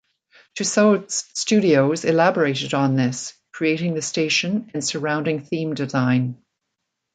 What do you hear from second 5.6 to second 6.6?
design.